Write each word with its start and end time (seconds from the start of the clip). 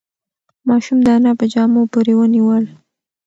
ماشوم 0.67 0.99
د 1.05 1.07
انا 1.17 1.31
په 1.39 1.45
جامو 1.53 1.81
پورې 1.93 2.13
ونیول. 2.17 2.65